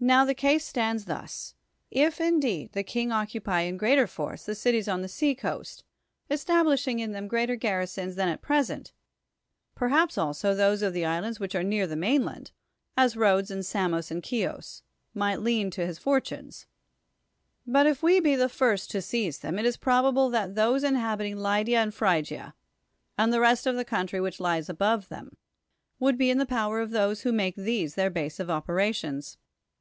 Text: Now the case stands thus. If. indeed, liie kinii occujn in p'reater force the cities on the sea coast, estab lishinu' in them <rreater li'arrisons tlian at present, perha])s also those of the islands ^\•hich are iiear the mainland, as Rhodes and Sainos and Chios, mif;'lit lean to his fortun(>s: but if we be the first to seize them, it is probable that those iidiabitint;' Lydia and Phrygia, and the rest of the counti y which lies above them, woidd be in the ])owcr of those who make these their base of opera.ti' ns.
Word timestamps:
Now 0.00 0.24
the 0.24 0.32
case 0.32 0.64
stands 0.64 1.06
thus. 1.06 1.56
If. 1.90 2.20
indeed, 2.20 2.70
liie 2.72 2.84
kinii 2.84 3.08
occujn 3.40 3.66
in 3.68 3.76
p'reater 3.80 4.08
force 4.08 4.44
the 4.44 4.54
cities 4.54 4.86
on 4.86 5.02
the 5.02 5.08
sea 5.08 5.34
coast, 5.34 5.82
estab 6.30 6.66
lishinu' 6.66 7.00
in 7.00 7.10
them 7.10 7.28
<rreater 7.28 7.56
li'arrisons 7.58 8.14
tlian 8.14 8.26
at 8.30 8.40
present, 8.40 8.92
perha])s 9.76 10.16
also 10.16 10.54
those 10.54 10.82
of 10.82 10.92
the 10.92 11.04
islands 11.04 11.40
^\•hich 11.40 11.52
are 11.58 11.64
iiear 11.64 11.88
the 11.88 11.96
mainland, 11.96 12.52
as 12.96 13.16
Rhodes 13.16 13.50
and 13.50 13.64
Sainos 13.64 14.12
and 14.12 14.24
Chios, 14.24 14.84
mif;'lit 15.16 15.42
lean 15.42 15.68
to 15.72 15.84
his 15.84 15.98
fortun(>s: 15.98 16.66
but 17.66 17.84
if 17.88 18.00
we 18.00 18.20
be 18.20 18.36
the 18.36 18.48
first 18.48 18.92
to 18.92 19.02
seize 19.02 19.40
them, 19.40 19.58
it 19.58 19.66
is 19.66 19.76
probable 19.76 20.30
that 20.30 20.54
those 20.54 20.84
iidiabitint;' 20.84 21.38
Lydia 21.42 21.80
and 21.80 21.92
Phrygia, 21.92 22.54
and 23.18 23.32
the 23.32 23.40
rest 23.40 23.66
of 23.66 23.74
the 23.74 23.84
counti 23.84 24.12
y 24.12 24.20
which 24.20 24.38
lies 24.38 24.68
above 24.68 25.08
them, 25.08 25.36
woidd 26.00 26.16
be 26.16 26.30
in 26.30 26.38
the 26.38 26.46
])owcr 26.46 26.80
of 26.80 26.92
those 26.92 27.22
who 27.22 27.32
make 27.32 27.56
these 27.56 27.96
their 27.96 28.10
base 28.10 28.38
of 28.38 28.48
opera.ti' 28.48 29.04
ns. 29.10 29.38